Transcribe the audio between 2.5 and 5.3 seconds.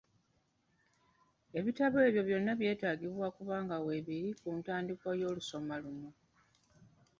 byetaagibwa okuba nga weebiri ku ntandikwa